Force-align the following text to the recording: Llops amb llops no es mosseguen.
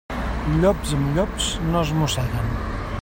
Llops 0.63 0.93
amb 0.99 1.13
llops 1.19 1.51
no 1.67 1.85
es 1.85 1.93
mosseguen. 2.01 2.51